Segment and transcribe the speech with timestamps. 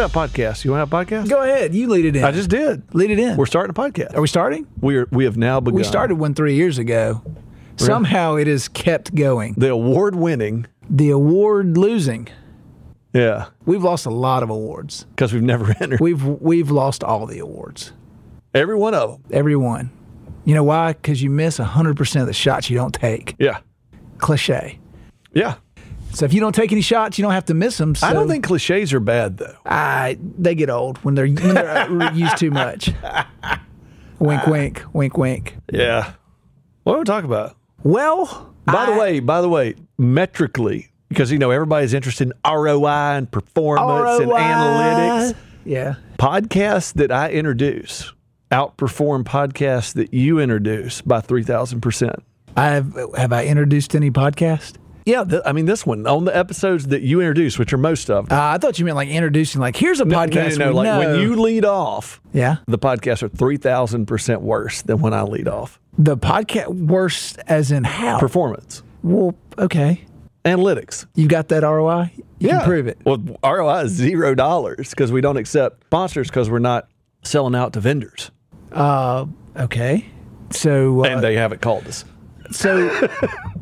[0.00, 0.64] Let's podcast.
[0.64, 1.28] You want to have a podcast?
[1.28, 1.74] Go ahead.
[1.74, 2.24] You lead it in.
[2.24, 2.82] I just did.
[2.94, 3.36] lead it in.
[3.36, 4.14] We're starting a podcast.
[4.16, 4.66] Are we starting?
[4.80, 5.06] We are.
[5.10, 5.76] We have now begun.
[5.76, 7.22] We started one three years ago.
[7.76, 9.54] Somehow it has kept going.
[9.56, 10.66] the award-winning.
[10.88, 12.28] The award losing.
[13.12, 15.04] Yeah, We've lost a lot of awards.
[15.10, 17.92] because we've never entered We've we've lost all the awards.
[18.54, 19.24] every one of them.
[19.32, 19.90] Every one.
[20.44, 20.92] You know why?
[20.92, 23.34] Because you miss 100% of the shots you don't take.
[23.38, 23.58] Yeah,
[24.18, 24.78] Cliche.
[25.34, 25.56] yeah.
[26.12, 27.94] So if you don't take any shots, you don't have to miss them.
[27.94, 29.56] So I don't think cliches are bad though.
[29.64, 32.90] I, they get old when they're, when they're uh, used too much.
[34.18, 35.56] Wink, wink, wink, wink.
[35.72, 36.12] Yeah.
[36.82, 37.56] What are we talking about?
[37.82, 42.86] Well, By the way, by the way, metrically, because you know everybody's interested in ROI
[43.16, 45.36] and performance and analytics.
[45.64, 45.94] Yeah.
[46.18, 48.12] Podcasts that I introduce
[48.50, 52.22] outperform podcasts that you introduce by three thousand percent.
[52.58, 54.74] I have have I introduced any podcast?
[55.10, 58.08] Yeah, th- I mean this one on the episodes that you introduce, which are most
[58.10, 58.38] of them.
[58.38, 60.56] Uh, I thought you meant like introducing, like here's a No, podcast.
[60.58, 60.98] no, no, we like know.
[61.00, 65.22] when you lead off, yeah, the podcasts are three thousand percent worse than when I
[65.22, 65.80] lead off.
[65.98, 68.18] the podcast worse as in how?
[68.20, 70.04] Performance, well, okay,
[70.44, 71.06] analytics.
[71.14, 72.12] you got that ROI.
[72.38, 72.98] You can prove it.
[73.04, 76.88] Well, ROI is zero dollars because we don't accept sponsors because we're not
[77.22, 78.30] selling out to vendors,
[78.72, 79.26] Uh,
[79.58, 80.06] okay.
[80.52, 82.04] So, uh, and they haven't called us.
[82.50, 83.08] So,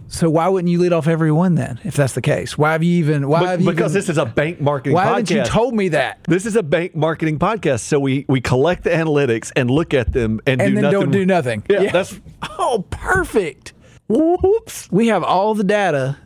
[0.09, 1.79] so why wouldn't you lead off every one then?
[1.85, 3.29] If that's the case, why have you even?
[3.29, 3.71] Why have you?
[3.71, 5.09] because even, this is a bank marketing why podcast.
[5.09, 6.19] haven't you told me that?
[6.29, 10.13] this is a bank marketing podcast, so we we collect the analytics and look at
[10.13, 11.01] them and, And do then nothing.
[11.01, 11.63] don't do nothing.
[11.69, 12.19] Yeah, that's
[12.59, 13.73] oh perfect.
[14.09, 14.89] whoops.
[14.91, 16.17] We have all the data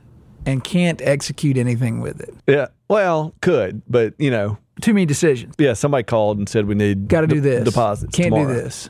[0.47, 2.35] and can't execute anything with it.
[2.47, 5.55] Yeah, well, could, but you know, Too many decisions.
[5.59, 7.65] yeah, somebody called and said we need Got to do this.
[7.65, 8.15] deposits.
[8.17, 8.49] Can't tomorrow.
[8.55, 8.89] do this.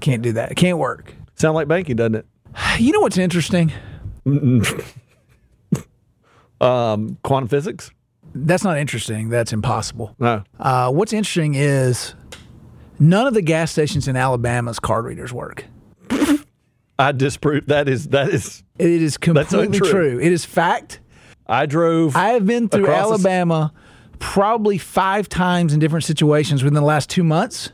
[0.00, 0.52] Can't do that.
[0.52, 1.14] It can't work.
[1.36, 2.26] Sound like banking, doesn't it?
[2.78, 3.72] You know what's interesting?
[6.58, 7.90] Um, quantum physics?
[8.34, 9.28] That's not interesting.
[9.28, 10.14] That's impossible.
[10.18, 10.42] No.
[10.58, 12.14] Uh, what's interesting is
[12.98, 15.66] none of the gas stations in Alabama's card readers work.
[16.98, 20.18] I disprove that is that is It is completely true.
[20.18, 21.00] It is fact.
[21.46, 23.72] I drove I have been through Alabama
[24.18, 27.70] probably five times in different situations within the last two months,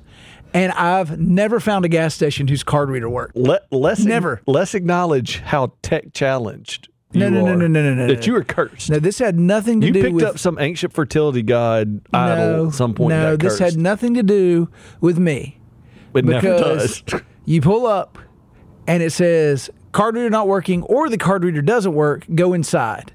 [0.55, 3.37] and I've never found a gas station whose card reader worked.
[3.37, 4.43] let less Never.
[4.47, 8.27] let's acknowledge how tech challenged No, you no, no, no, no, no, no, that no.
[8.27, 8.91] you were cursed.
[8.91, 12.01] Now, this had nothing to you do You picked with up some ancient fertility god
[12.13, 13.11] idol at some point.
[13.11, 14.69] No, this had nothing to do
[15.01, 15.59] with me.
[16.15, 17.23] It never because does.
[17.45, 18.19] you pull up
[18.87, 23.13] and it says card reader not working or the card reader doesn't work, go inside.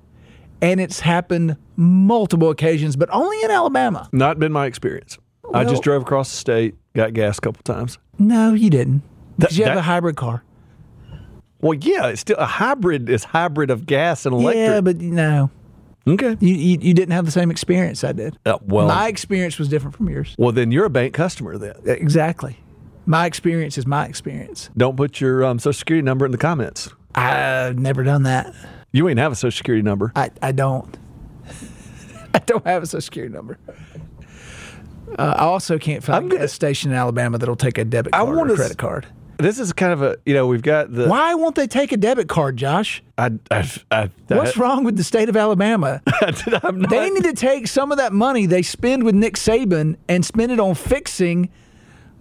[0.62, 4.09] And it's happened multiple occasions, but only in Alabama.
[4.12, 5.19] Not been my experience.
[5.53, 7.97] I just drove across the state, got gas a couple times.
[8.19, 9.02] No, you didn't.
[9.38, 10.44] That- Because you have that- a hybrid car.
[11.62, 13.09] Well, yeah, it's still a hybrid.
[13.09, 14.56] Is hybrid of gas and electric.
[14.57, 15.50] Yeah, but no,
[16.07, 16.38] okay.
[16.40, 18.38] you, you you didn't have the same experience I did.
[18.46, 20.36] Uh, well, my experience was different from yours.
[20.38, 21.57] well, then you're a bank customer.
[21.57, 22.59] Then Exactly.
[23.07, 24.69] My experience is my experience.
[24.78, 26.90] don't put your um, social security number in the comments.
[27.16, 28.53] I've never done that.
[28.91, 30.12] You ain't have a social security number.
[30.16, 30.96] I, I don't.
[32.36, 33.57] I don't have a social security number.
[35.18, 38.13] Uh, I also can't find I'm gonna- a station in Alabama that'll take a debit
[38.13, 39.06] card or wanna a s- credit card.
[39.40, 41.97] This is kind of a you know we've got the Why won't they take a
[41.97, 43.03] debit card, Josh?
[43.19, 46.01] I, I, I, What's wrong with the state of Alabama?
[46.90, 50.51] They need to take some of that money they spend with Nick Saban and spend
[50.51, 51.50] it on fixing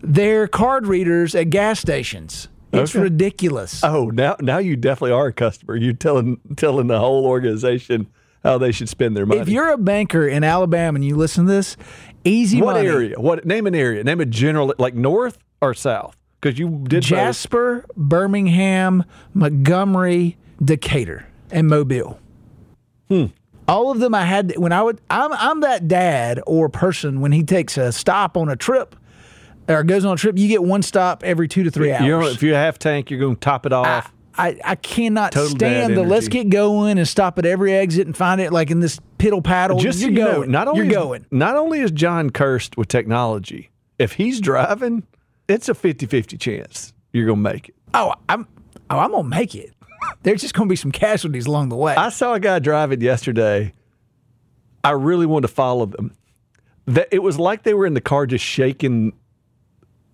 [0.03, 2.49] their card readers at gas stations.
[2.73, 3.03] It's Okay.
[3.05, 3.83] ridiculous.
[3.83, 5.75] oh now now you definitely are a customer.
[5.77, 8.09] You're telling telling the whole organization
[8.45, 9.41] how they should spend their money.
[9.41, 11.77] if you're a banker in Alabama and you listen to this,
[12.27, 12.89] easy what money.
[12.89, 13.21] area?
[13.21, 14.03] What name an area?
[14.05, 16.17] Name a general like north or south?
[16.41, 17.09] Because you did both.
[17.09, 22.19] Jasper, Birmingham, Montgomery, Decatur, and Mobile.
[23.09, 23.27] Hmm.
[23.69, 27.33] All of them I had when I would I'm I'm that dad or person when
[27.33, 28.95] he takes a stop on a trip
[29.69, 32.05] or goes on a trip, you get one stop every two to three hours.
[32.05, 34.13] You know, if you have tank, you're going to top it off.
[34.39, 38.17] I, I cannot Total stand the let's get going and stop at every exit and
[38.17, 39.79] find it like in this piddle paddle.
[39.79, 40.51] Just you're you know, going.
[40.51, 41.27] not only you're is, going.
[41.31, 45.05] Not only is John cursed with technology, if he's driving,
[45.49, 47.75] it's a 50-50 chance you're going to make it.
[47.95, 48.47] Oh, I'm
[48.91, 49.73] oh, I'm gonna make it.
[50.23, 51.95] There's just gonna be some casualties along the way.
[51.95, 53.73] I saw a guy driving yesterday.
[54.85, 56.15] I really wanted to follow them.
[56.87, 59.13] That it was like they were in the car just shaking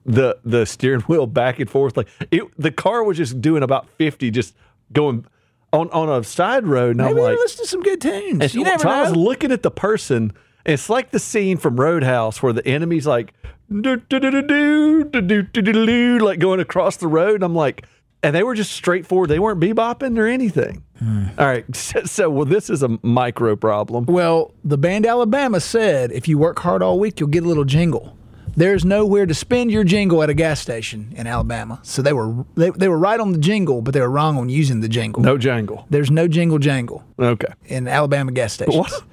[0.05, 1.97] the the steering wheel back and forth.
[1.97, 4.55] Like it, the car was just doing about fifty, just
[4.93, 5.25] going
[5.73, 6.91] on on a side road.
[6.91, 8.41] And Maybe I'm like, listen to some good tunes.
[8.43, 10.33] and you never so I was looking at the person.
[10.65, 13.35] It's like the scene from Roadhouse where the enemy's like,
[13.69, 17.37] do, do, do, do, do, do, do, do, like going across the road.
[17.37, 17.85] And I'm like,
[18.23, 19.29] and they were just straightforward.
[19.29, 20.85] They weren't bebopping or anything.
[21.01, 21.25] Hmm.
[21.39, 21.65] All right.
[21.75, 24.05] So, so, well, this is a micro problem.
[24.07, 27.65] Well, the band Alabama said if you work hard all week, you'll get a little
[27.65, 28.17] jingle.
[28.55, 31.81] There's nowhere to spend your jingle at a gas station in Alabama.
[31.83, 34.49] So they were they, they were right on the jingle, but they were wrong on
[34.49, 35.23] using the jingle.
[35.23, 35.87] No jangle.
[35.91, 37.53] There's no jingle jangle Okay.
[37.67, 38.77] in Alabama gas stations.
[38.77, 39.05] What?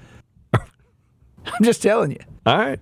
[0.53, 2.19] I'm just telling you.
[2.45, 2.79] All right.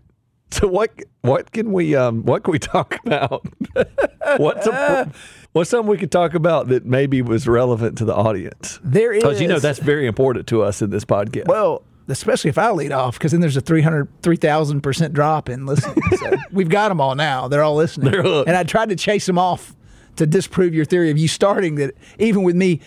[0.52, 3.46] So what what can we um what can we talk about?
[4.38, 5.12] what's a,
[5.52, 8.80] what's something we could talk about that maybe was relevant to the audience?
[8.84, 11.48] There is Because you know that's very important to us in this podcast.
[11.48, 15.66] well, especially if I lead off, because then there's a 300, 3,000 percent drop in
[15.66, 16.02] listening.
[16.18, 17.48] So we've got them all now.
[17.48, 18.12] They're all listening.
[18.12, 19.76] They're and I tried to chase them off
[20.18, 22.82] to disprove your theory of you starting that even with me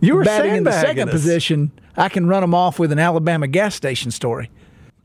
[0.00, 1.12] you were batting in the second us.
[1.12, 4.50] position, I can run them off with an Alabama gas station story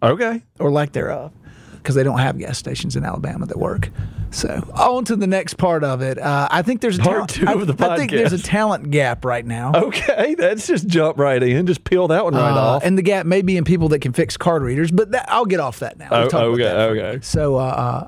[0.03, 0.43] Okay.
[0.59, 1.31] or lack thereof,
[1.73, 3.89] because they don't have gas stations in Alabama that work.
[4.31, 6.17] So on to the next part of it.
[6.17, 7.89] Uh, I think there's a Part talent, two I, of the podcast.
[7.89, 9.73] I think there's a talent gap right now.
[9.75, 10.35] Okay.
[10.39, 11.65] let's just jump right in.
[11.67, 12.83] Just peel that one right Uh, off.
[12.85, 15.45] and the gap may be in people that can fix card readers, but that, I'll
[15.45, 16.07] get off that now.
[16.11, 16.89] We'll Oh, talk about okay, that.
[17.13, 17.19] okay.
[17.21, 18.07] So, uh, uh,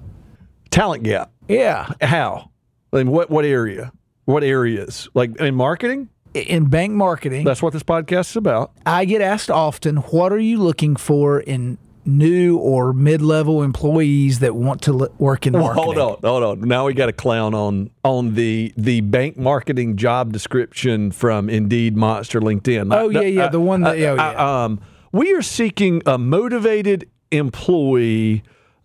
[0.71, 1.31] Talent gap.
[1.47, 2.49] yeah, How?
[2.91, 3.91] Like what what area?
[4.25, 5.09] What areas?
[5.13, 6.09] Like in marketing?
[6.33, 8.71] in bank marketing, That's what this podcast is about.
[8.87, 14.55] I get asked often, what are you looking for in new or mid-level employees that
[14.55, 15.83] want to l- work in Well, marketing?
[15.83, 16.67] hold on, hold on.
[16.67, 21.95] Now we got a clown on on the the bank marketing job description from Indeed,
[21.95, 22.93] Monster, LinkedIn.
[22.93, 24.63] Oh, yeah, yeah, the one that- yeah, yeah.
[24.63, 24.79] um,
[25.11, 28.43] we are seeking a motivated employee,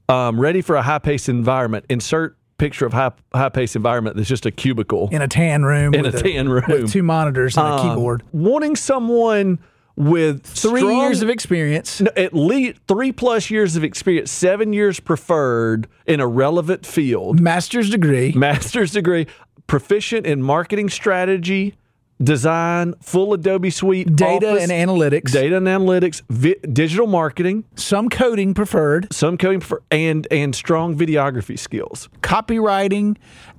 [0.09, 1.85] um, ready for a high paced environment.
[1.89, 5.95] Insert picture of high high paced environment that's just a cubicle In a tan room.
[5.95, 8.23] in a with tan room, With two monitors and a Um, keyboard.
[8.33, 9.59] Wanting someone
[9.99, 12.01] with Three strong- years of experience.
[12.17, 17.91] at least three plus years of experience, seven years preferred in a relevant field Master's
[17.91, 18.33] degree.
[18.37, 19.27] master's degree,
[19.67, 21.75] proficient in marketing strategy,
[22.23, 25.33] design, full Adobe suite, Data office, and analytics.
[25.33, 29.13] data and analytics, vi- digital marketing, Some coding preferred.
[29.13, 33.17] some coding, for, and and strong videography skills, Copywriting,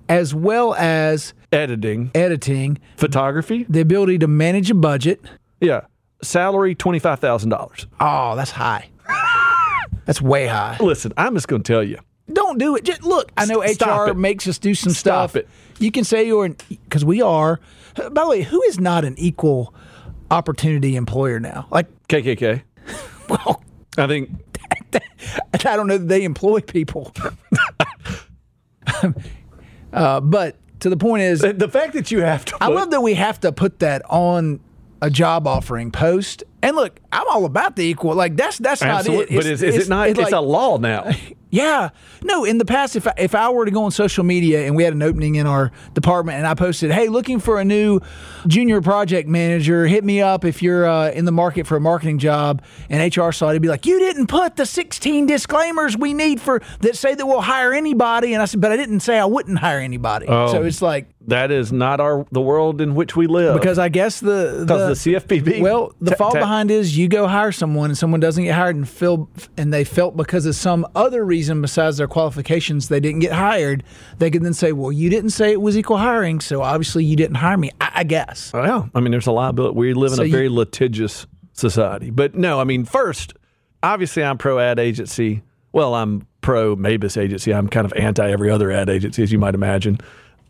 [0.07, 2.77] as well as editing, editing.
[2.97, 3.65] photography.
[3.69, 5.21] The ability to manage a budget.
[5.62, 5.81] Yeah,
[6.21, 7.88] salary twenty five thousand dollars.
[8.00, 8.89] Oh, that's high.
[10.06, 10.77] That's way high.
[10.80, 12.00] Listen, I'm just going to tell you.
[12.31, 12.83] Don't do it.
[12.83, 13.31] Just look.
[13.38, 14.18] I know Stop HR it.
[14.18, 15.44] makes us do some Stop stuff.
[15.44, 15.50] it.
[15.80, 17.60] You can say you're because we are.
[17.95, 19.74] By the way, who is not an equal
[20.31, 21.68] opportunity employer now?
[21.71, 22.62] Like, KKK.
[23.30, 23.63] well,
[23.98, 24.30] I think
[25.54, 27.13] I don't know that they employ people.
[29.94, 32.57] uh, but to the point is, the fact that you have to.
[32.62, 34.60] I love that we have to put that on
[35.01, 36.43] a job offering post.
[36.61, 38.15] And look, I'm all about the equal.
[38.15, 39.35] Like that's that's Absolutely, not it.
[39.35, 40.09] but is, is it not?
[40.09, 41.11] It's, like- a law now.
[41.51, 41.89] Yeah.
[42.21, 44.75] No, in the past, if I, if I were to go on social media and
[44.75, 48.01] we had an opening in our department and I posted, hey, looking for a new
[48.47, 52.19] junior project manager, hit me up if you're uh, in the market for a marketing
[52.19, 52.61] job.
[52.89, 56.39] And HR saw it, it'd be like, you didn't put the 16 disclaimers we need
[56.39, 58.33] for that say that we'll hire anybody.
[58.33, 60.27] And I said, but I didn't say I wouldn't hire anybody.
[60.27, 60.51] Oh.
[60.51, 63.54] So it's like, that is not our the world in which we live.
[63.59, 65.61] because I guess the, Because the CFPB.
[65.61, 68.56] well, the ta- fall ta- behind is you go hire someone and someone doesn't get
[68.56, 72.99] hired and feel and they felt because of some other reason besides their qualifications they
[73.02, 73.83] didn't get hired.
[74.18, 77.16] They could then say, "Well, you didn't say it was equal hiring, so obviously you
[77.16, 78.52] didn't hire me." I, I guess.
[78.54, 79.78] Oh, well, I mean, there's a liability.
[79.78, 82.09] We live in So a you- very litigious society.
[82.11, 83.33] But no, I mean, first,
[83.83, 85.44] obviously, I'm pro ad agency.
[85.73, 87.54] Well, I'm pro Mabus agency.
[87.54, 89.97] I'm kind of anti every other ad agency, as you might imagine.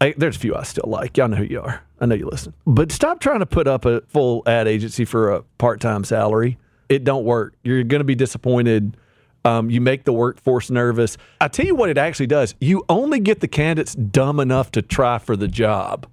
[0.01, 1.17] I, there's a few I still like.
[1.17, 1.83] Y'all know who you are.
[1.99, 2.53] I know you listen.
[2.65, 6.57] But stop trying to put up a full ad agency for a part time salary.
[6.87, 7.53] It don't work.
[7.63, 8.95] You're going to be disappointed.
[9.45, 11.17] Um, you make the workforce nervous.
[11.39, 12.55] I tell you what, it actually does.
[12.59, 16.07] You only get the candidates dumb enough to try for the job.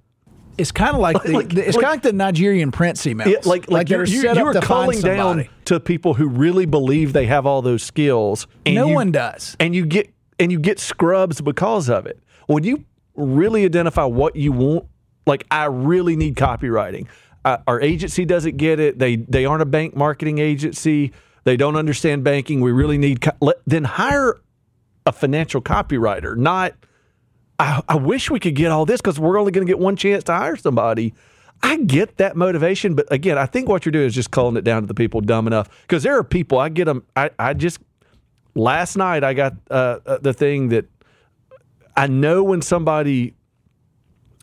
[0.57, 3.05] It's kind of like, the, Like- the- it's like- kind of like the Nigerian prince
[3.05, 3.31] emails.
[3.31, 7.25] Yeah, like like you're, you, you are calling down to people who really believe they
[7.27, 8.47] have all those skills.
[8.65, 9.55] And No you- one does.
[9.59, 12.19] and you get and you get scrubs because of it.
[12.47, 12.85] When you
[13.17, 14.85] really identify what you want,
[15.25, 17.07] like I really need copywriting.
[17.43, 18.99] Uh, our agency doesn't get it.
[18.99, 21.11] They they aren't a bank marketing agency.
[21.43, 22.61] They don't understand banking.
[22.61, 24.39] We really need co- let, then hire
[25.05, 26.35] a financial copywriter.
[26.35, 26.73] Not
[27.59, 29.95] I, I wish we could get all this because we're only going to get one
[29.95, 31.13] chance to hire somebody.
[31.63, 34.63] I get that motivation, but again, I think what you're doing is just calling it
[34.63, 35.69] down to the people dumb enough.
[35.81, 37.03] Because there are people I get them.
[37.15, 37.79] I, I just
[38.53, 40.85] last night I got uh, uh, the thing that
[41.97, 43.33] I know when somebody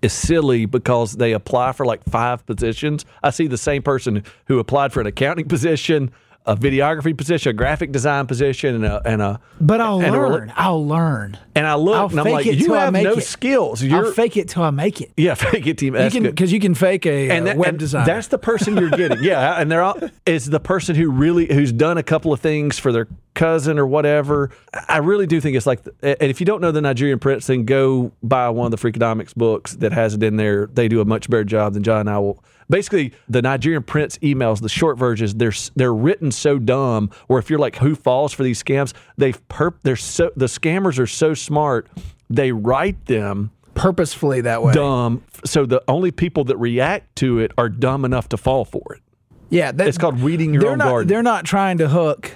[0.02, 3.06] is silly because they apply for like five positions.
[3.22, 6.10] I see the same person who applied for an accounting position,
[6.46, 9.40] a videography position, a graphic design position, and a and a.
[9.60, 10.52] But I'll and learn.
[10.56, 11.38] I'll learn.
[11.54, 13.22] and I look I'll and I'm like, you have no it.
[13.22, 13.82] skills.
[13.82, 15.12] You're I'll fake it till I make it.
[15.16, 15.94] yeah, fake it team.
[15.94, 18.04] You That's can because you can fake a uh, that- web design.
[18.06, 19.22] That's the person you're getting.
[19.22, 22.78] yeah, and they're all is the person who really who's done a couple of things
[22.78, 24.50] for their cousin or whatever.
[24.88, 27.64] I really do think it's like, and if you don't know the Nigerian Prince, then
[27.64, 30.66] go buy one of the Freakonomics books that has it in there.
[30.66, 32.44] They do a much better job than John and I will.
[32.68, 37.10] Basically, the Nigerian Prince emails, the short versions, they're they're written so dumb.
[37.28, 38.94] Or if you're like, who falls for these scams?
[39.16, 39.74] They've perp.
[39.82, 41.88] They're so the scammers are so smart.
[42.30, 44.72] They write them purposefully that way.
[44.72, 45.22] dumb.
[45.44, 49.02] So the only people that react to it are dumb enough to fall for it.
[49.50, 51.08] Yeah, that, It's called weeding your own not, garden.
[51.08, 52.32] They're not trying to hook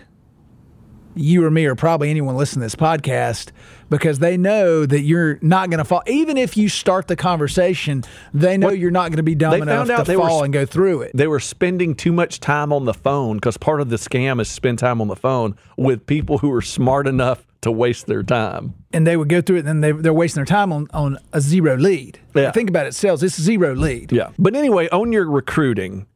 [1.18, 3.50] you or me or probably anyone listening to this podcast
[3.90, 6.02] because they know that you're not going to fall.
[6.06, 9.60] Even if you start the conversation, they know you're not going to be dumb They
[9.60, 11.12] enough to were fall s- and go through it.
[11.14, 14.48] They were spending too much time on the phone because part of the scam is
[14.48, 18.72] spend time on the phone with people who are smart enough to waste their time.
[18.92, 21.18] and they would go through it, and then they, they're wasting their time on, on
[21.32, 22.18] a zero lead.
[22.34, 22.52] Yeah.
[22.52, 23.20] Think about it, sales.
[23.24, 24.12] It's zero lead.
[24.12, 24.30] Yeah.
[24.38, 26.06] But anyway, on your recruiting,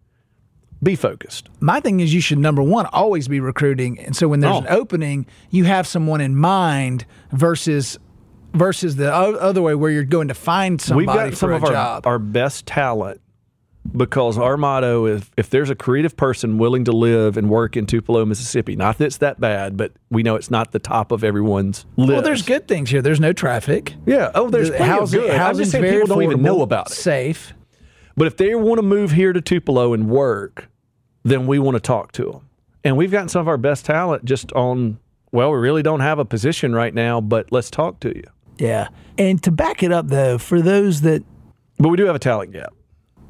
[0.82, 1.48] be focused.
[1.60, 4.58] My thing is, you should number one always be recruiting, and so when there's Oh.
[4.60, 7.98] an opening, you have someone in mind versus
[8.54, 11.64] versus the o- other way where you're going to find somebody We've got some of
[11.64, 12.06] our, job.
[12.06, 13.20] our best talent
[13.96, 17.86] because our motto is if there's a creative person willing to live and work in
[17.86, 21.24] Tupelo, Mississippi, not that it's that bad, but we know it's not the top of
[21.24, 22.12] everyone's list.
[22.12, 23.00] well, there's good things here.
[23.00, 23.94] There's no traffic.
[24.06, 24.30] Yeah.
[24.34, 25.36] Oh, there's The housing, of good.
[25.36, 26.94] Housing's very people don't even know about it.
[26.94, 27.54] Safe.
[28.18, 30.68] But if they want to move here to Tupelo and work,
[31.22, 32.48] then we want to talk to them.
[32.84, 34.98] And we've gotten some of our best talent just on,
[35.30, 38.24] well, we really don't have a position right now, but let's talk to you.
[38.58, 38.88] Yeah.
[39.18, 41.22] And to back it up, though, for those that
[41.78, 42.72] But we do have a talent gap.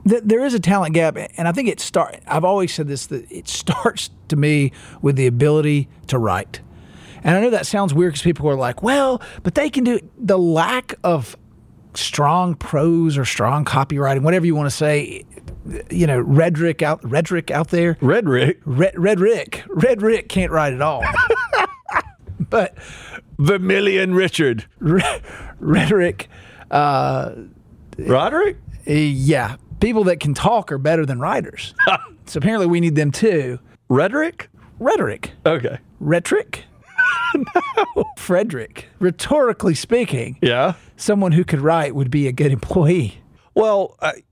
[0.08, 2.18] th- there is a talent gap, and I think it start.
[2.26, 6.60] I've always said this that it starts to me with the ability to write.
[7.24, 10.00] And I know that sounds weird because people are like, "Well, but they can do
[10.18, 11.36] the lack of
[11.94, 15.24] strong prose or strong copywriting, whatever you want to say.
[15.90, 17.96] You know, rhetoric out rhetoric out there.
[18.00, 21.04] Red Rick, Red, Red Rick, Red Rick can't write at all.
[22.50, 22.76] but
[23.38, 24.66] Vermilion Richard.
[24.80, 25.20] re-
[25.60, 26.28] rhetoric,
[26.70, 27.32] uh,
[27.98, 28.56] Roderick?
[28.86, 31.74] eh, yeah, people that can talk are better than writers.
[32.26, 33.58] so apparently, we need them too.
[33.88, 34.48] Rhetoric?
[34.78, 35.32] Rhetoric.
[35.46, 35.78] Okay.
[36.00, 36.64] Rhetoric?
[37.36, 38.04] no.
[38.16, 38.88] Frederick.
[38.98, 40.74] Rhetorically speaking, Yeah.
[40.96, 43.18] someone who could write would be a good employee.
[43.54, 44.22] Well, I,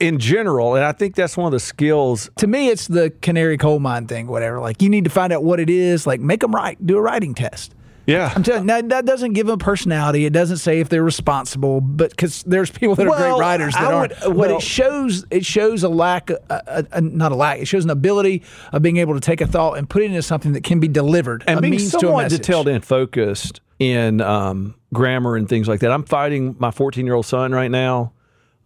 [0.00, 2.30] in general, and I think that's one of the skills.
[2.38, 4.58] To me, it's the canary coal mine thing, whatever.
[4.60, 6.06] Like, you need to find out what it is.
[6.06, 7.74] Like, make them write, do a writing test.
[8.06, 8.32] Yeah.
[8.34, 10.24] I'm telling you, that, that doesn't give them personality.
[10.26, 13.74] It doesn't say if they're responsible, but because there's people that are Well, great writers
[13.74, 14.12] that aren't.
[14.26, 17.60] would- but it shows it shows a lack, a, a, a- not a lack.
[17.60, 18.42] It shows an ability
[18.72, 20.88] of being able to take a thought and put it into something that can be
[20.88, 21.44] delivered.
[21.46, 25.80] and being means to a somewhat detailed and focused in um, grammar and things like
[25.80, 25.92] that.
[25.92, 28.12] I'm fighting my 14 year old son right now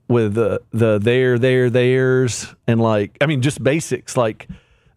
[0.09, 4.49] with the the there there theirs and like I mean just basics like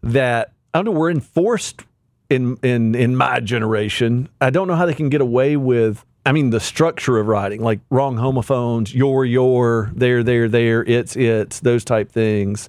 [0.02, 0.52] that.
[0.74, 1.00] I don't know.
[1.00, 1.84] We're enforced
[2.30, 4.28] in in in my generation.
[4.40, 6.04] I don't know how they can get away with.
[6.26, 11.16] I mean the structure of writing, like wrong homophones, your your, there there there, it's
[11.16, 12.68] it's those type things.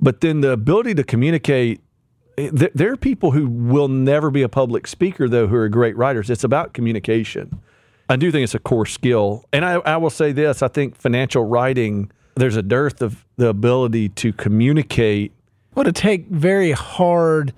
[0.00, 1.80] But then the ability to communicate
[2.38, 5.68] eh, there, there are people who will never be a public speaker though who are
[5.68, 7.60] great writers it's about communication
[8.08, 9.44] i do think it's a core skill.
[9.52, 13.48] And I, I will say this i think financial writing there's a dearth of the
[13.48, 15.32] ability to communicate.
[15.74, 17.54] Well, to take very hard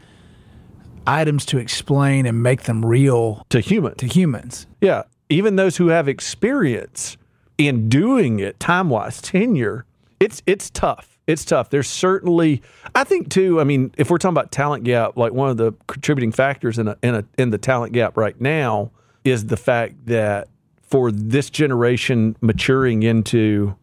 [1.07, 4.67] items to explain and make them real to humans to humans.
[4.81, 7.17] yeah even those who have experience
[7.57, 9.85] in doing it time wise tenure
[10.21, 11.19] it's it's tough.
[11.26, 11.71] It's tough.
[11.71, 12.62] There's certainly
[12.95, 15.73] i think too i mean if we're talking about talent gap like one of the
[15.87, 18.90] contributing factors in a, in a in the talent gap right now
[19.28, 20.49] is the fact that
[20.82, 23.76] for this generation maturing into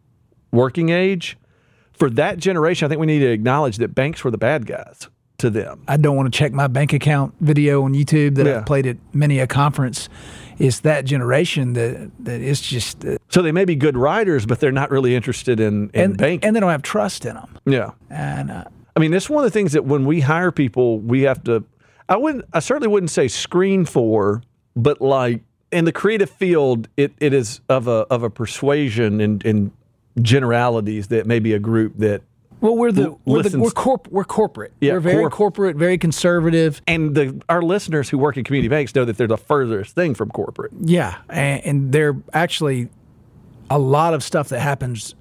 [0.52, 1.36] working age
[1.92, 5.08] for that generation i think we need to acknowledge that banks were the bad guys
[5.38, 8.56] to them I don't want to check my bank account video on YouTube that Yeah.
[8.58, 10.08] I've played at many a conference.
[10.58, 14.60] It's that generation that that is just uh, so they may be good writers but
[14.60, 17.58] they're not really interested in, in and banking and they don't have trust in them.
[17.66, 18.64] yeah And uh,
[18.96, 21.64] I mean, that's one of the things that when we hire people, we have to.
[22.08, 22.46] I wouldn't.
[22.54, 24.42] I certainly wouldn't say screen for,
[24.76, 25.42] but like
[25.72, 29.72] in the creative field, it, it is of a of a persuasion and and
[30.22, 32.22] generalities that maybe a group that
[32.60, 34.72] Well, we're the we're, the, we're, corp, we're corporate.
[34.80, 36.80] Yeah, we're very corp- corporate, very conservative.
[36.86, 40.14] and the our listeners who work in community banks know that they're the furthest thing
[40.14, 40.72] from corporate.
[40.80, 42.88] Yeah, and, and they're actually
[43.68, 45.14] a lot of stuff that happens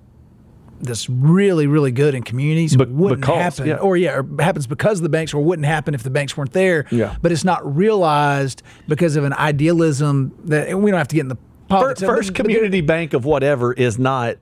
[0.82, 3.78] that's really, really good in communities Be- wouldn't because, happen, yeah.
[3.78, 6.54] or yeah, or happens because of the banks, or wouldn't happen if the banks weren't
[6.54, 6.86] there.
[6.92, 7.16] Yeah.
[7.22, 11.28] but it's not realized because of an idealism that we don't have to get in
[11.30, 12.02] the politics.
[12.02, 14.38] First, first community bank of whatever is not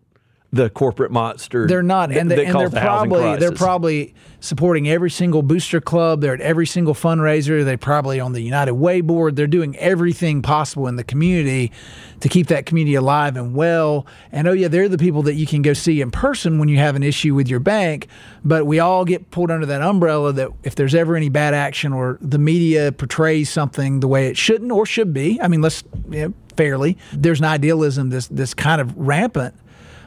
[0.53, 1.65] the corporate monster.
[1.65, 6.22] They're not, and, that and they're the probably they're probably supporting every single booster club.
[6.22, 7.65] They're at every single fundraiser.
[7.65, 9.36] They're probably on the United Way board.
[9.36, 11.72] They're doing everything possible in the community
[12.19, 14.05] to keep that community alive and well.
[14.31, 16.77] And oh yeah, they're the people that you can go see in person when you
[16.77, 18.07] have an issue with your bank.
[18.45, 21.93] But we all get pulled under that umbrella that if there's ever any bad action
[21.93, 25.83] or the media portrays something the way it shouldn't or should be, I mean, let's
[26.12, 27.00] you know, fairly.
[27.12, 29.55] There's an idealism that's that's kind of rampant.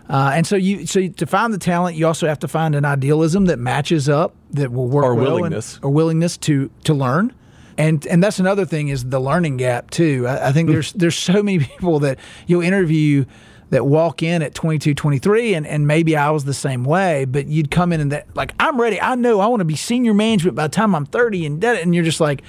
[0.09, 2.85] Uh, and so you so to find the talent, you also have to find an
[2.85, 5.81] idealism that matches up that will work Or well and- willingness.
[5.83, 7.33] or willingness to to learn.
[7.79, 10.27] And and that's another thing is the learning gap too.
[10.29, 13.25] I, I think there's there's so many people that you'll interview
[13.71, 17.47] that walk in at 22, 23, and, and maybe I was the same way, but
[17.47, 19.01] you'd come in and that like I'm ready.
[19.01, 21.81] I know I want to be senior management by the time I'm 30 and dead,
[21.83, 22.43] and you're just like,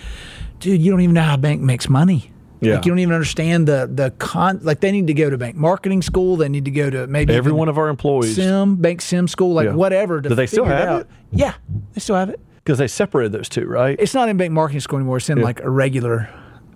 [0.60, 2.32] dude, you don't even know how a bank makes money.
[2.60, 2.76] Yeah.
[2.76, 4.60] Like you don't even understand the the con.
[4.64, 6.38] Like they need to go to bank marketing school.
[6.38, 9.54] They need to go to maybe Every one of our employees, sim bank sim school,
[9.54, 9.74] like Yeah.
[9.76, 10.22] whatever.
[10.22, 11.02] To Do they still have out.
[11.02, 11.08] it?
[11.32, 11.54] Yeah,
[11.94, 12.40] they still have it.
[12.64, 13.96] because they separated those two, right?
[14.00, 15.18] It's not in bank marketing school anymore.
[15.18, 16.30] It's in like a regular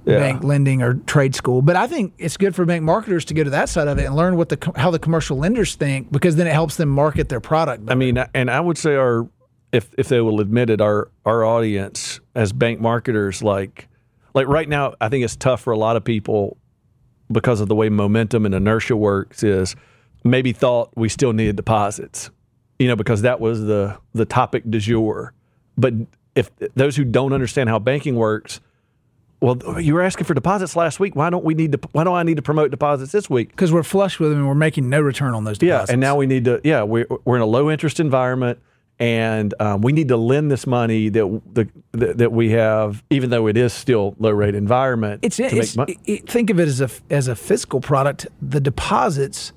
[0.06, 0.20] Yeah.
[0.20, 1.62] bank lending or trade school.
[1.62, 4.06] But I think it's good for bank marketers to go to that side of it
[4.06, 7.30] and learn what the how the commercial lenders think because then it helps them market
[7.30, 7.84] their product.
[7.90, 9.28] I mean, and I would say our,
[9.72, 13.88] if if they will admit it, our our audience as bank marketers, like
[14.34, 16.58] like right now, I think it's tough for a lot of people
[17.32, 19.44] because of the way momentum and inertia works.
[19.44, 19.76] Is
[20.24, 22.30] maybe thought we still needed deposits,
[22.80, 25.34] you know, because that was the the topic du jour.
[25.78, 25.94] But
[26.36, 28.60] if those who don't understand how banking works.
[29.44, 31.16] Well, you were asking for deposits last week.
[31.16, 31.80] Why don't we need to?
[31.94, 33.50] Why do I need to promote deposits this week?
[33.50, 35.92] because we're flush with them and we're making no return on those Yeah, deposits.
[35.94, 36.62] and now we need to.
[36.64, 38.60] Yeah, we're we're in a low interest environment,
[39.02, 43.32] and um, we need to lend this money that the that, that we have, even
[43.32, 45.22] though it is still low rate environment.
[45.24, 48.28] it's, to it's it- think of it as a as a fiscal product.
[48.42, 49.54] The deposits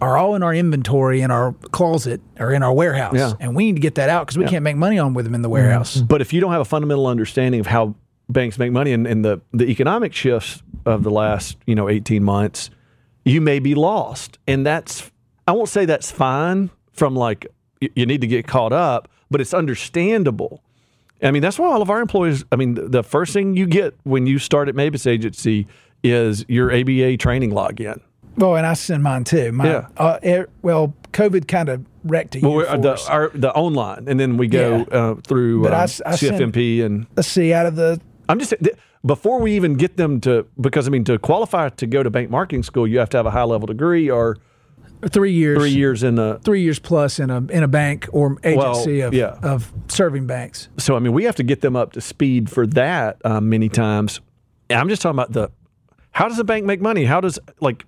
[0.00, 3.34] are all in our inventory in our closet or in our warehouse, Yeah.
[3.40, 5.34] and we need to get that out because we can't make money on with them
[5.34, 5.96] in the warehouse.
[5.96, 7.94] But if you don't have a fundamental understanding of how
[8.28, 12.24] banks make money and, and the the economic shifts of the last you know eighteen
[12.24, 12.70] months,
[13.26, 15.10] you may be lost, and that's
[15.46, 17.46] I won't say that's fine from like
[17.80, 20.62] you need to get caught up, but it's understandable.
[21.22, 22.44] I mean, that's why all of our employees.
[22.52, 25.66] I mean, the- the first thing you get when you start at Mabus Agency
[26.02, 28.00] is your ABA training login.
[28.36, 29.50] Well, and I send mine too.
[29.50, 29.86] Mine, Yeah.
[29.96, 33.08] Uh, er, well, COVID kind of wrecked a Well, the us.
[33.08, 34.98] our, the online, and then we go Yeah.
[34.98, 38.38] uh, through But I um, I send- CFMP and Let's see, out of the I'm
[38.38, 42.02] just th- before we even get them to because I mean to qualify to go
[42.02, 44.36] to bank marketing school, you have to have a high level degree or
[45.08, 46.40] three years, three years in the.
[46.44, 49.38] three years plus in a in a bank or agency of yeah.
[49.42, 50.68] of serving banks.
[50.78, 53.68] So I mean, we have to get them up to speed for that um, many
[53.68, 54.20] times.
[54.68, 55.50] And I'm just talking about the
[56.12, 57.04] how does a bank make money?
[57.04, 57.84] How does like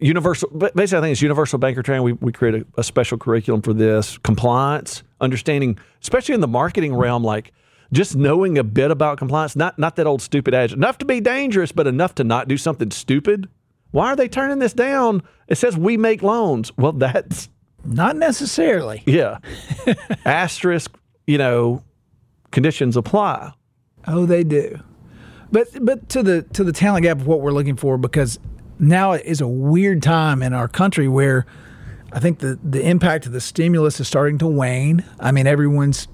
[0.00, 0.48] universal?
[0.50, 2.04] Basically, I think it's universal banker training.
[2.04, 6.94] We we create a, a special curriculum for this compliance, understanding, especially in the marketing
[6.94, 7.52] realm, like.
[7.92, 11.20] Just knowing a bit about compliance, not not that old stupid adage, enough to be
[11.20, 13.50] dangerous, but enough to not do something stupid.
[13.92, 15.22] Why are they turning this down?
[15.48, 16.76] It says we make loans.
[16.76, 17.48] Well, that's
[17.84, 19.02] Not necessarily.
[19.06, 19.38] yeah.
[20.24, 21.82] Asterisk, you know,
[22.50, 23.52] conditions apply.
[24.06, 24.80] Oh, they do.
[25.50, 28.38] But but to the to the talent gap of what we're looking for because
[28.78, 31.44] now it is a weird time in our country where
[32.12, 35.04] I think the the impact of the stimulus is starting to wane.
[35.20, 36.08] I mean, everyone's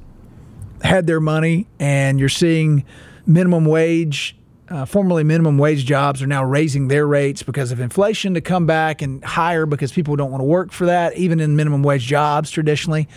[0.83, 2.85] had their money, and you're seeing
[3.27, 4.37] minimum wage.
[4.71, 8.67] Uh, formerly minimum wage jobs are now raising their rates because of inflation to come
[8.67, 12.05] back and higher because people don't want to work for that, even in minimum wage
[12.05, 13.09] jobs traditionally.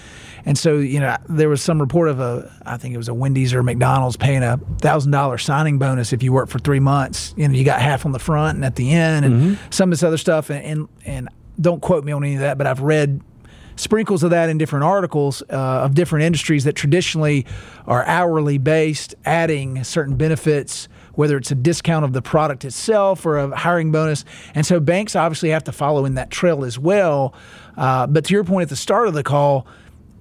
[0.46, 3.14] And so, you know, there was some report of a, I think it was a
[3.14, 7.34] Wendy's or McDonald's paying a thousand dollar signing bonus if you work for three months.
[7.36, 9.98] You know, you got half on the front and at the end, and some of
[9.98, 10.50] this other stuff.
[10.50, 13.22] And, and and don't quote me on any of that, but I've read
[13.76, 17.46] sprinkles of that in different articles uh, of different industries that traditionally
[17.88, 23.38] are hourly based, adding certain benefits, whether it's a discount of the product itself or
[23.38, 24.24] a hiring bonus.
[24.56, 27.34] And so banks obviously have to follow in that trail as well.
[27.78, 29.66] Uh, but to your point at the start of the call,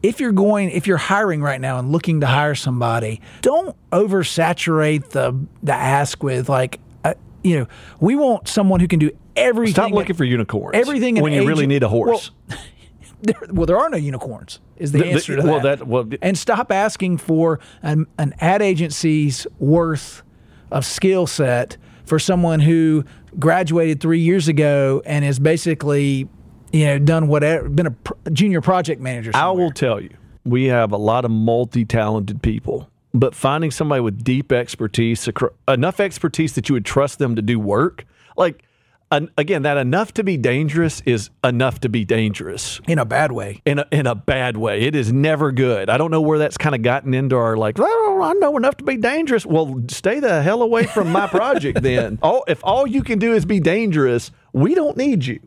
[0.02, 5.10] if you're going, if you're hiring right now and looking to hire somebody, don't oversaturate
[5.10, 7.66] the the ask with like, uh, you know,
[8.00, 9.74] we want someone who can do everything.
[9.74, 10.74] Stop looking for unicorns.
[10.74, 12.30] everything when you really need a horse.
[12.48, 12.58] Well,
[13.22, 14.60] there, well, there are no unicorns.
[14.76, 15.48] Is the, The- the- answer to that?
[15.50, 20.22] well, that- well, and stop asking for an, an ad agency's worth
[20.70, 23.04] of skill set for someone who
[23.38, 26.28] graduated three years ago and is basically,
[26.72, 29.30] you know, done whatever, been a pr- junior project manager.
[29.34, 30.10] I will tell you,
[30.44, 35.28] we have a lot of multi-talented people, but finding somebody with deep expertise,
[35.68, 38.04] enough expertise that you would trust them to do work,
[38.36, 38.64] like
[39.10, 43.32] an, again, that enough to be dangerous is enough to be dangerous in a bad
[43.32, 43.60] way.
[43.64, 44.82] in a, in a bad way.
[44.82, 45.90] It is never good.
[45.90, 47.76] I don't know where that's kind of gotten into our like.
[47.78, 49.44] Oh, I know enough to be dangerous.
[49.44, 52.18] Well, stay the hell away from my project then.
[52.22, 55.40] All if all you can do is be dangerous, we don't need you.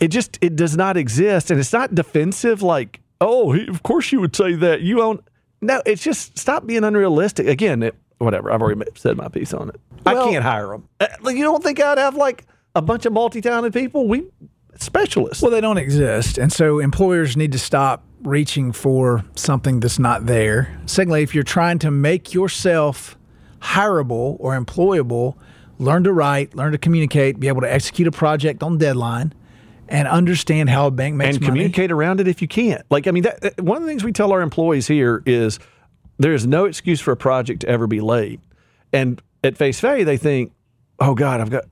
[0.00, 2.62] It just it does not exist, and it's not defensive.
[2.62, 4.82] Like, oh, of course you would say that.
[4.82, 5.22] You own.
[5.62, 7.46] No, it's just stop being unrealistic.
[7.46, 8.50] Again, it, whatever.
[8.50, 9.80] I've already said my piece on it.
[10.04, 10.88] I can't hire them.
[11.00, 14.06] Uh, you don't think I'd have like a bunch of multi-talented people?
[14.08, 14.26] We
[14.78, 15.42] specialists.
[15.42, 16.38] Well, they don't exist.
[16.38, 20.78] And so employers need to stop reaching for something that's not there.
[20.86, 23.16] Secondly, if you're trying to make yourself
[23.60, 25.36] hireable or employable,
[25.78, 29.32] learn to write, learn to communicate, be able to execute a project on deadline,
[29.88, 31.50] and understand how a bank makes and money.
[31.50, 32.82] communicate around it if you can't.
[32.90, 35.58] Like, I mean, that- one of the things we tell our employees here is
[36.18, 38.40] there is no excuse for a project to ever be late.
[38.92, 40.52] And at face value, they think,
[40.98, 41.64] oh God, I've got,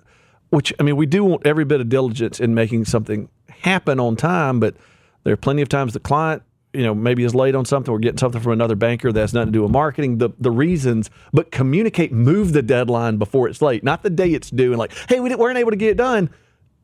[0.51, 4.17] which, I mean, we do want every bit of diligence in making something happen on
[4.17, 4.77] time, but
[5.25, 7.93] there are plenty of times the client, you know, maybe is late on something.
[7.93, 10.51] We're getting something from another banker that has nothing to do with marketing, the, the
[10.51, 14.73] reasons, but communicate, move the deadline before it's late, not the day it's due.
[14.73, 16.31] And like, hey, we weren't able to get it done.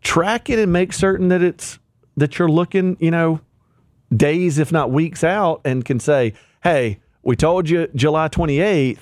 [0.01, 1.79] Track it and make certain that it's,
[2.17, 3.41] that you're looking, you know,
[4.15, 8.99] days, if not weeks out, and can say, hey, we told you July 28th,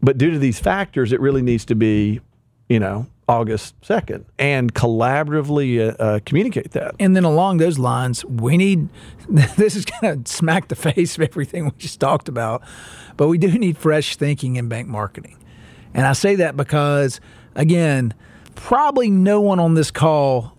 [0.00, 2.20] but due to these factors, it really needs to be,
[2.68, 6.94] you know, August 2nd, and collaboratively uh, uh, communicate that.
[7.00, 8.88] And then along those lines, we need
[9.28, 12.62] this is going to smack the face of everything we just talked about,
[13.16, 15.38] but we do need fresh thinking in bank marketing.
[15.94, 17.20] And I say that because,
[17.54, 18.14] again,
[18.56, 20.53] probably no one on this call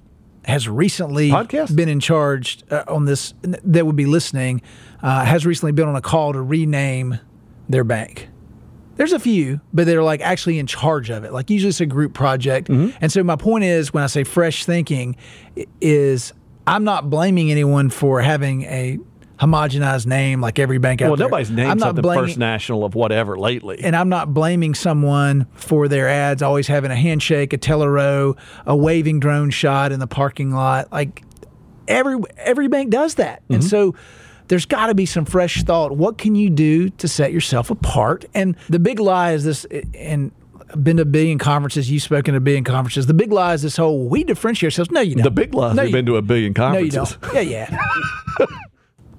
[0.48, 1.76] has recently Podcast?
[1.76, 4.62] been in charge uh, on this that would be listening
[5.02, 7.20] uh, has recently been on a call to rename
[7.70, 8.30] their bank.
[8.96, 11.34] There's a few, but they're like actually in charge of it.
[11.34, 12.70] Like usually it's a group project.
[12.70, 12.98] Mm-hmm.
[13.02, 15.18] And so my point is when I say fresh thinking
[15.82, 16.34] is
[16.66, 18.98] I'm not blaming anyone for having a
[19.40, 21.28] homogenized name like every bank out Well, there.
[21.28, 23.80] nobody's named I'm not something blaming, First National of whatever lately.
[23.84, 28.36] and I'm not blaming someone for their ads always having a handshake, a teller row,
[28.66, 30.92] a waving drone shot in the parking lot.
[30.92, 31.24] Like
[31.88, 33.68] every every bank does that, and Mm-hmm.
[33.68, 33.96] so
[34.48, 35.92] there's got to be some fresh thought.
[35.98, 38.26] What can you do to set yourself apart?
[38.36, 40.32] And the big lie is this, and.
[40.68, 41.92] I've been to a billion conferences.
[41.92, 43.06] You've spoken to a billion conferences.
[43.06, 44.90] The big lie is this whole we differentiate ourselves.
[44.90, 45.24] No, you don't.
[45.24, 46.96] the big lies No, have you- been to a billion conferences.
[46.96, 47.50] no, you don't.
[47.50, 48.48] Yeah, yeah.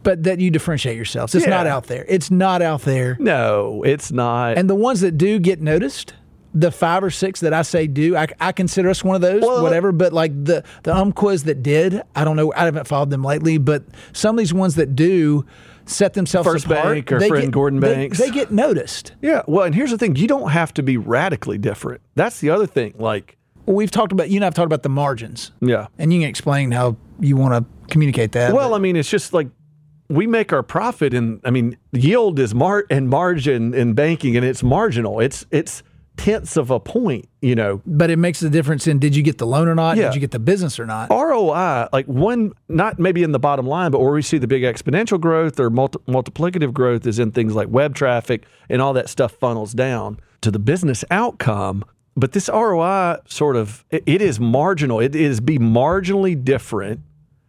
[0.06, 1.34] but that you differentiate yourselves.
[1.34, 2.04] It's not out there.
[2.08, 3.16] It's not out there.
[3.18, 4.56] No, it's not.
[4.56, 6.14] And the ones that do get noticed,
[6.54, 9.42] the five or six that I say do, I, I consider us one of those,
[9.42, 9.90] Well- whatever.
[9.90, 13.24] But like the the um quiz that did, I don't know, I haven't followed them
[13.24, 13.58] lately.
[13.58, 15.44] But some of these ones that do
[15.86, 18.18] set themselves First apart, Bank or they Fred get, Gordon they- Banks.
[18.18, 19.12] they get noticed.
[19.20, 19.42] yeah.
[19.48, 22.00] Well, and here's the thing: you don't have to be radically different.
[22.14, 22.94] That's the other thing.
[22.96, 25.88] Like, Well, we've talked about you and I've talked about the margins, yeah.
[25.98, 28.52] and you can explain how you want to communicate that.
[28.52, 29.48] Well, I mean, it's just like
[30.08, 34.44] we make our profit, and I mean, yield is mar and margin in banking, and
[34.44, 35.20] it's marginal.
[35.20, 35.82] It's it's
[36.16, 37.28] tenths of a point.
[37.42, 39.96] You know, but it makes a difference in did you get the loan or not?
[39.96, 40.06] Yeah.
[40.06, 41.10] Did you get the business or not?
[41.10, 44.62] ROI, like one, not maybe in the bottom line, but where we see the big
[44.62, 49.08] exponential growth or multi- multiplicative growth is in things like web traffic and all that
[49.08, 51.84] stuff funnels down to the business outcome.
[52.16, 55.00] But this ROI sort of, it, it is marginal.
[55.00, 57.00] It is be marginally different.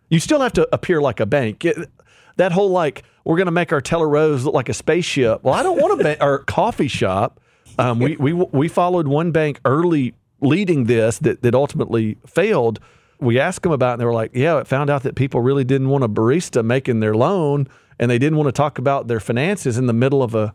[0.10, 1.64] You still have to appear like a bank.
[1.66, 1.90] It-
[2.38, 5.44] that whole like, we're going to make our teller rows look like a spaceship.
[5.44, 7.40] Well, I don't want a bank or coffee shop.
[7.78, 12.80] Um, we, we, we followed one bank early leading this that, that ultimately failed.
[13.20, 15.42] We asked them about it and they were like, yeah, it found out that people
[15.42, 17.68] really didn't want a barista making their loan
[18.00, 20.54] and they didn't want to talk about their finances in the middle of a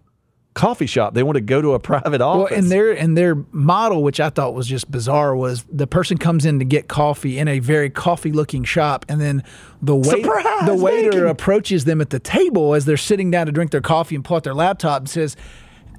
[0.54, 1.14] coffee shop.
[1.14, 2.50] They want to go to a private office.
[2.50, 6.18] Well, and their and their model, which I thought was just bizarre, was the person
[6.18, 9.42] comes in to get coffee in a very coffee looking shop, and then
[9.80, 11.26] the wait, Surprise, the waiter bacon.
[11.28, 14.36] approaches them at the table as they're sitting down to drink their coffee and pull
[14.36, 15.36] out their laptop and says.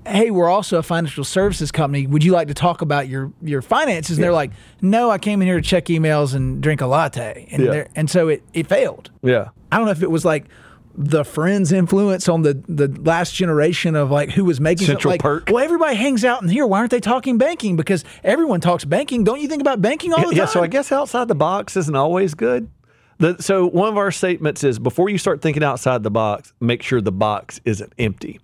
[0.06, 2.08] Hey, we're also a financial services company.
[2.08, 4.18] Would you like to talk about your your finances?
[4.18, 7.48] And they're like, "No, I came in here to check emails and drink a latte."
[7.54, 7.86] And Yeah.
[7.96, 9.12] and so it it failed.
[9.22, 9.48] yeah.
[9.72, 10.48] I don't know if it was like
[10.96, 15.22] the friends influence on the the last generation of like who was making Central like,
[15.22, 15.50] Perk.
[15.52, 16.68] Well, everybody hangs out in here.
[16.68, 17.76] Why aren't they talking banking?
[17.76, 19.24] Because everyone talks banking.
[19.24, 20.54] Don't you think about banking all the yeah, time?
[20.54, 22.70] so I guess outside the box isn't always good.
[23.18, 26.82] The, so one of our statements is before you start thinking outside the box, make
[26.82, 28.40] sure the box isn't empty.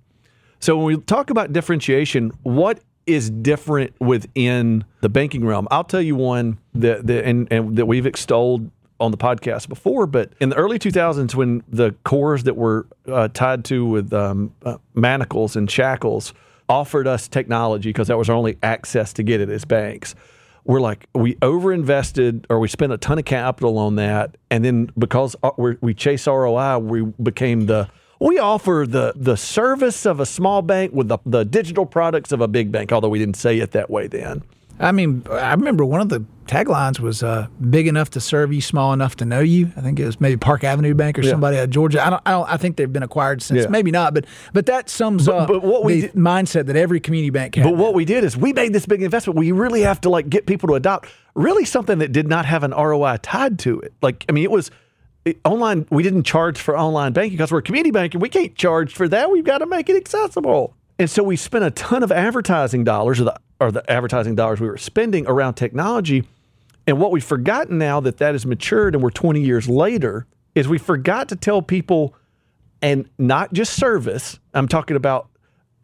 [0.60, 5.68] So when we talk about differentiation, what is different within the banking realm?
[5.72, 10.06] I'll tell you one that, that and, and that we've extolled on the podcast before,
[10.06, 14.54] but in the early 2000s, when the cores that were uh, tied to with um,
[14.64, 16.34] uh, manacles and shackles
[16.68, 20.16] offered us technology because that was our only access to get it as banks,
[20.66, 24.92] we're like we overinvested or we spent a ton of capital on that, and then
[24.98, 30.26] because uh, we chase ROI, we became the we offer the the service of a
[30.26, 32.92] small bank with the, the digital products of a big bank.
[32.92, 34.44] Although we didn't say it that way then.
[34.80, 38.62] I mean, I remember one of the taglines was uh, "big enough to serve you,
[38.62, 41.58] small enough to know you." I think it was maybe Park Avenue Bank or somebody
[41.58, 42.06] out of Georgia.
[42.06, 42.50] I don't, I don't.
[42.50, 43.64] I think they've been acquired since.
[43.64, 43.70] Yeah.
[43.70, 47.00] Maybe not, but but that sums up but what we the did- mindset that every
[47.00, 47.66] community bank has.
[47.66, 49.38] But what we did is we made this big investment.
[49.38, 52.64] We really have to like get people to adopt really something that did not have
[52.64, 53.94] an ROI tied to it.
[54.02, 54.72] Like I mean, it was
[55.26, 55.88] it, online.
[55.90, 58.94] We didn't charge for online banking because we're a community bank and we can't charge
[58.94, 59.30] for that.
[59.30, 60.74] We've got to make it accessible.
[60.98, 64.60] And so we spent a ton of advertising dollars, or the or the advertising dollars
[64.60, 66.24] we were spending around technology.
[66.88, 70.68] And what we've forgotten now that that has matured and we're 20 years later is
[70.68, 72.16] we forgot to tell people,
[72.82, 74.40] and not just service.
[74.54, 75.30] I'm talking about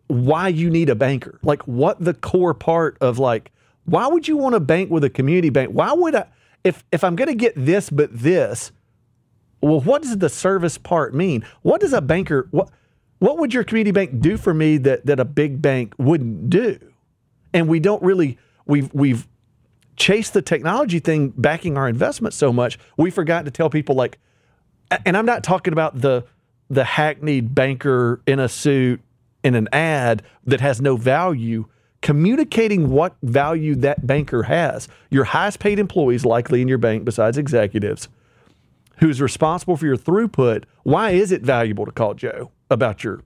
[0.07, 1.39] why you need a banker.
[1.43, 3.51] Like what the core part of like
[3.85, 5.71] why would you want to bank with a community bank?
[5.71, 6.27] Why would I
[6.63, 8.71] if if I'm going to get this but this,
[9.61, 11.45] well what does the service part mean?
[11.61, 12.69] What does a banker what
[13.19, 16.79] what would your community bank do for me that that a big bank wouldn't do?
[17.55, 18.37] And we don't really
[18.67, 19.27] we've we've
[19.95, 24.19] chased the technology thing backing our investment so much, we forgot to tell people like
[25.05, 26.25] and I'm not talking about the
[26.69, 29.01] the hackneyed banker in a suit
[29.43, 31.65] in an ad that has no value.
[32.01, 34.87] Communicating what value that banker has.
[35.09, 38.09] Your highest paid employees, likely in your bank, besides executives,
[38.97, 40.65] who's responsible for your throughput.
[40.83, 43.21] Why is it valuable to call Joe about your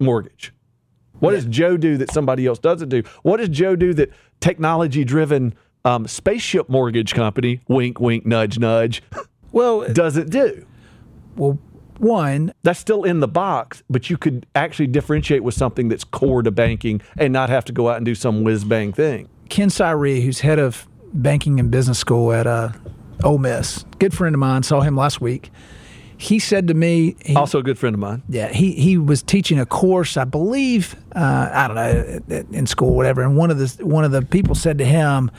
[0.00, 0.53] mortgage?
[1.20, 3.02] What does Joe do that somebody else doesn't do?
[3.22, 9.02] What does Joe do that technology driven um, spaceship mortgage company, wink, wink, nudge, nudge,
[9.52, 10.66] well, doesn't do?
[11.36, 11.58] well,
[11.98, 16.42] one, that's still in the box, but you could actually differentiate with something that's core
[16.42, 19.28] to banking and not have to go out and do some whiz bang thing.
[19.48, 22.72] Ken Cyree, who's head of banking and business school at uh,
[23.22, 25.50] Ole Miss, good friend of mine, saw him last week.
[26.16, 28.22] He said to me, he, Also, a good friend of mine.
[28.28, 32.94] yeah, he he was teaching a course, I believe, uh, I don't know, in school,
[32.94, 33.22] whatever.
[33.22, 35.30] And one of the one of the people said to him,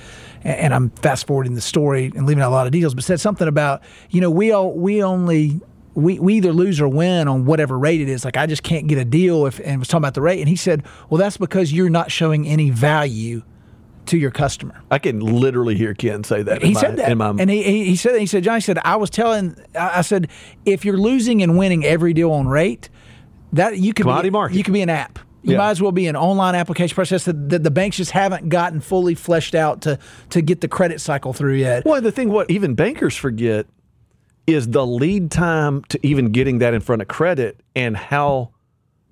[0.44, 3.20] and I'm fast forwarding the story and leaving out a lot of details, but said
[3.20, 5.60] something about, you know, we all we only
[5.94, 8.26] we, we either lose or win on whatever rate it is.
[8.26, 10.40] Like I just can't get a deal if and was talking about the rate.
[10.42, 13.44] And he said, Well, that's because you're not showing any value
[14.08, 14.82] to your customer.
[14.92, 16.62] I can literally hear Ken say that.
[16.62, 18.62] in He my- said that, in my- and he, he he said he said Johnny
[18.62, 20.30] said I was telling I I said
[20.66, 22.90] if you're losing and winning every deal on rate,
[23.54, 24.58] that you could Commodity be, market.
[24.58, 25.20] you could be an app.
[25.44, 25.58] You Yeah.
[25.60, 28.80] might as well be an online application process that, that the banks just haven't gotten
[28.82, 30.00] fully fleshed out to
[30.32, 31.86] to get the credit cycle through yet.
[31.86, 33.68] well, the thing what even bankers forget
[34.48, 38.50] is the lead time to even getting that in front of credit and how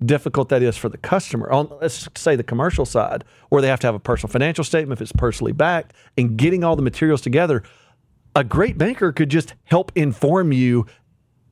[0.06, 1.50] difficult that is for the customer.
[1.50, 4.98] On let's say the commercial side, where they have to have a personal financial statement
[4.98, 7.62] if it's personally backed, and getting all the materials together.
[8.36, 10.86] A great banker could just help inform you.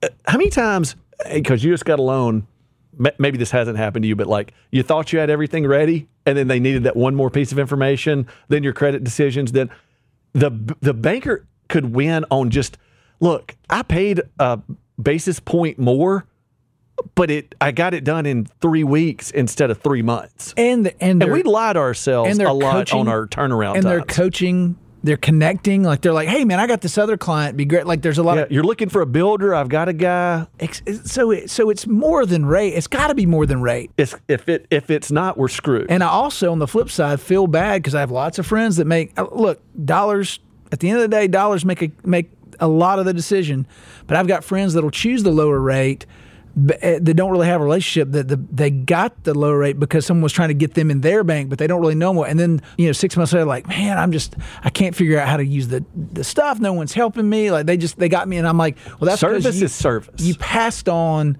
[0.02, 0.96] Uh, How many times,
[1.32, 2.46] because you just got a loan,
[3.18, 6.36] maybe this hasn't happened to you, but like you thought you had everything ready, and
[6.36, 9.70] then they needed that one more piece of information, then your credit decisions, then
[10.32, 12.78] the the banker could win on just
[13.20, 13.54] look.
[13.70, 14.60] I paid a
[15.00, 16.26] basis point more,
[17.14, 20.54] but it I got it done in three weeks instead of three months.
[20.56, 23.76] And the, and And we lied to ourselves and a lot coaching- on our turnaround
[23.76, 25.82] and they're coaching, they're connecting.
[25.82, 27.56] Like they're like, hey man, I got this other client.
[27.56, 27.86] Be great.
[27.86, 29.54] Like there's a lot yeah, of you're looking for a builder.
[29.54, 30.46] I've got a guy.
[31.04, 32.74] so it, so it's more than rate.
[32.74, 33.90] It's got to be more than rate.
[33.96, 35.90] It's, if it if it's not, we're screwed.
[35.90, 38.76] And I also, on the flip side, feel bad because I have lots of friends
[38.76, 40.38] that make uh, look dollars.
[40.70, 43.66] At the end of the day, dollars make a make a lot of the decision.
[44.06, 46.06] But I've got friends that'll choose the lower rate.
[46.56, 48.12] Uh, That don't really have a relationship.
[48.12, 51.00] That the, they got the lower rate because someone was trying to get them in
[51.00, 52.26] their bank, but they don't really know more.
[52.26, 55.28] And then you know, six months later, like, man, I'm just I can't figure out
[55.28, 56.60] how to use the the stuff.
[56.60, 57.50] No one's helping me.
[57.50, 60.14] Like they just they got me, and I'm like, well, that's Service you- is service.
[60.24, 61.38] You passed on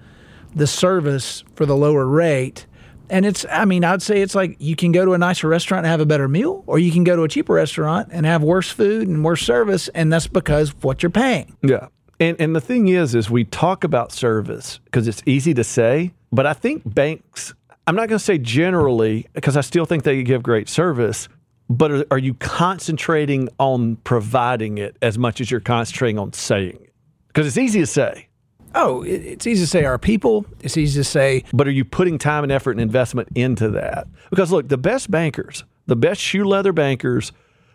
[0.55, 2.66] the service for the lower rate.
[3.11, 5.85] And it's, I mean, I'd say it's like you can go to a nicer restaurant
[5.85, 8.42] and have a better meal, or you can go to a cheaper restaurant and have
[8.42, 9.88] worse food and worse service.
[9.88, 11.55] And that's because of what you're paying.
[11.62, 11.88] Yeah.
[12.23, 16.13] And and the thing is, is we talk about service because it's easy to say,
[16.31, 17.53] but I think banks.
[17.89, 21.29] I'm not going to say generally because I still think they give great service.
[21.69, 26.79] But are, are you concentrating on providing it as much as you're concentrating on saying
[26.81, 26.95] it?
[27.27, 28.29] Because it's easy to say,
[28.77, 30.47] Oh, it, it's easy to say our people.
[30.61, 34.07] It's easy to say but are you putting time and effort and investment into that?
[34.31, 37.33] Because look, the best bankers, the best shoe leather bankers,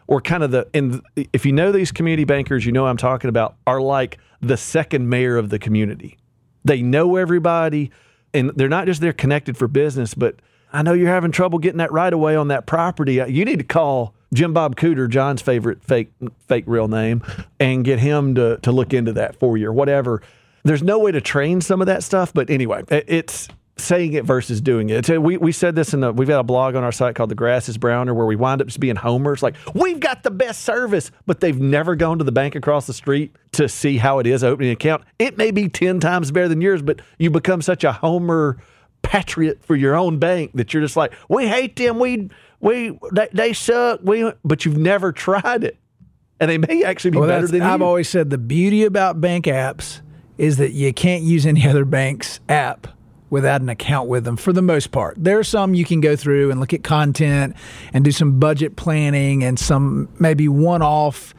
[0.08, 1.02] or kind of the and
[1.34, 5.10] if you know these community bankers, you know I'm talking about, are like the second
[5.10, 6.17] mayor of the community.
[6.65, 7.91] They know everybody,
[8.34, 10.36] and they're not just there connected for business, but
[10.72, 13.22] I know you're having trouble getting that right away on that property.
[13.22, 16.12] Uh, you need to call Jim Bob Cooter, John's favorite fake
[16.48, 17.24] fake real name,
[17.60, 20.22] and get him to to look into that for you or whatever.
[20.63, 23.48] There's no way to train some of that stuff, but anyway, it's
[23.80, 25.06] saying it versus doing it.
[25.06, 27.30] So We, we said this in the, we've got a blog on our site called
[27.30, 29.42] The Grass is Browner where we wind up just being homers.
[29.44, 32.94] Like, we've got the best service, but they've never gone to the bank across the
[32.94, 35.04] street to see how it is opening an account.
[35.20, 38.58] It may be 10 times better than yours, but you become such a homer
[39.02, 42.00] patriot for your own bank that you're just like, we hate them.
[42.00, 44.02] We, we, they, they suck.
[44.04, 45.78] We, but you've never tried it.
[46.40, 47.86] And they may actually be Well, better than I've you.
[47.86, 50.02] always said the beauty about bank apps
[50.38, 52.88] is that you can't use any other bank's app
[53.30, 55.16] without an account with them for the most part.
[55.18, 57.56] There are some you can go through and look at content
[57.94, 61.34] and do some budget planning and some maybe one off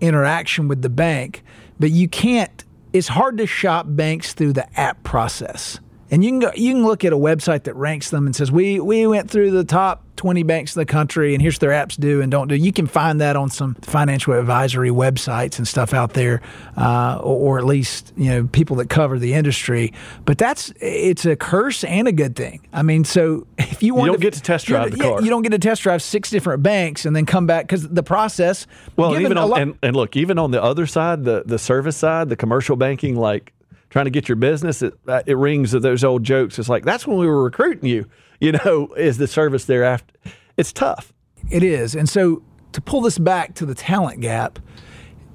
[0.00, 1.42] interaction with the bank,
[1.78, 5.78] but you can't, it's hard to shop banks through the app process.
[6.10, 8.50] And you can go, you can look at a website that ranks them and says
[8.50, 11.70] we we went through the top 20 banks in the country and here's what their
[11.70, 12.54] apps do and don't do.
[12.54, 16.42] You can find that on some financial advisory websites and stuff out there,
[16.76, 19.94] uh, or, or at least you know people that cover the industry.
[20.26, 22.60] But that's it's a curse and a good thing.
[22.70, 25.22] I mean, so if you want don't get to test drive the yeah, car.
[25.22, 28.02] you don't get to test drive six different banks and then come back because the
[28.02, 28.66] process.
[28.96, 31.58] Well, and even on, lot- and, and look, even on the other side, the the
[31.58, 33.54] service side, the commercial banking, like
[33.88, 36.58] trying to get your business, it, uh, it rings of those old jokes.
[36.58, 38.04] It's like that's when we were recruiting you.
[38.40, 40.14] You know, is the service there after?
[40.56, 41.12] It's tough.
[41.50, 41.94] It is.
[41.94, 44.58] And so to pull this back to the talent gap,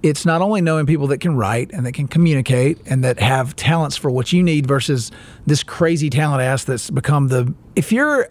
[0.04, 3.56] it's not only knowing people that can write and that can communicate and that have
[3.56, 5.12] talents for what you need versus
[5.46, 8.30] this crazy talent ass that's become the if you're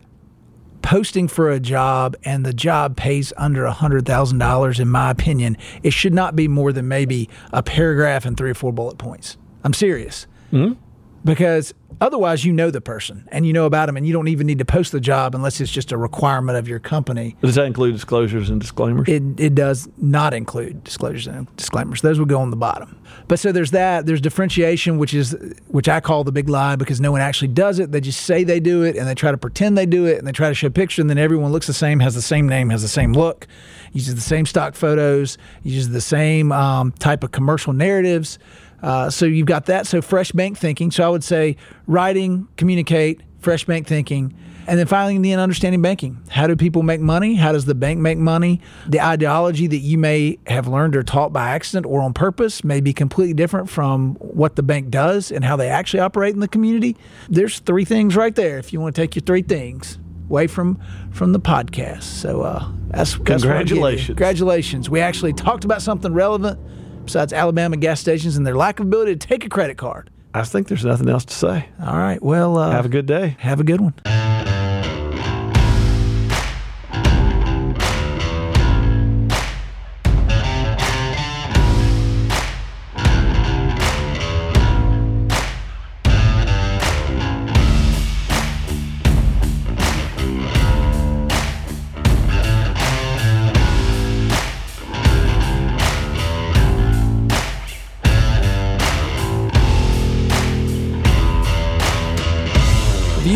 [0.83, 6.13] posting for a job and the job pays under $100,000 in my opinion, it should
[6.13, 9.39] not be more than maybe a paragraph and three or four bullet points.
[9.65, 10.27] I'm serious.
[10.51, 10.75] Hmm?
[11.25, 14.47] Because otherwise you know the person and you know about them and you don't even
[14.47, 17.37] need to post the job unless it's just a requirement of your company.
[17.41, 19.09] Does that include disclosures and disclaimers?
[19.09, 22.03] It, it does not include disclosures and disclaimers.
[22.03, 23.01] Those would go on the bottom.
[23.29, 24.07] But so there's that.
[24.07, 25.37] There's differentiation, which is
[25.69, 27.93] which I call the big lie because no one actually does it.
[27.93, 30.27] They just say they do it and they try to pretend they do it and
[30.27, 32.49] they try to show a picture and then everyone looks the same, has the same
[32.49, 33.47] name, has the same look,
[33.93, 38.39] uses the same stock photos, uses the same um, type of commercial narratives.
[38.85, 39.87] Uh, so you've got that.
[39.87, 40.91] So fresh bank thinking.
[40.91, 44.35] So I would say writing, communicate, fresh bank thinking.
[44.67, 46.23] And then finally, in the end, understanding banking.
[46.29, 47.35] How do people make money?
[47.35, 48.61] How does the bank make money?
[48.87, 52.83] The ideology that you may have learned or taught by accident or on purpose may
[52.83, 56.49] be completely different from what the bank does and how they actually operate in the
[56.49, 56.95] community.
[57.31, 58.59] There's three things right there.
[58.59, 60.79] If you want to take your three things away from
[61.11, 63.69] from the podcast, so uh, that's that's what I give.
[63.69, 64.07] Congratulations.
[64.09, 64.91] Congratulations.
[64.91, 66.59] We actually talked about something relevant
[67.05, 70.11] besides Alabama gas stations and their lack of ability to take a credit card.
[70.33, 71.69] I think there's nothing else to say.
[71.81, 72.21] All right.
[72.23, 73.37] Well, uh, Have a good day.
[73.39, 73.95] have a good one.